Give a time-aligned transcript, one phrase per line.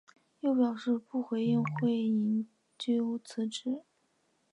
[0.39, 3.83] 又表示不回应会否引咎辞职。